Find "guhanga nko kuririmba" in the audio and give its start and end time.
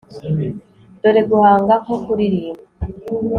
1.29-2.63